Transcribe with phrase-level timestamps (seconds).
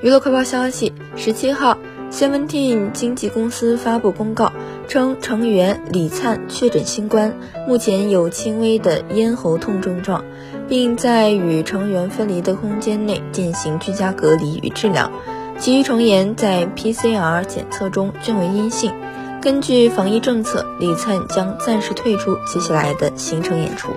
[0.00, 1.76] 娱乐快报消息十七号
[2.12, 4.52] seventeen 经纪公司发布公告
[4.86, 7.36] 称成员李灿确诊新冠
[7.66, 10.24] 目前有轻微的咽喉痛症状
[10.68, 15.10] 并在与成员分离的空间内进行居家隔离与治疗。
[15.58, 18.94] 其余成员在 pcr 检测中均为阴性。
[19.40, 23.92] 根据防疫政策李灿将暂时退出接下来的行程演出。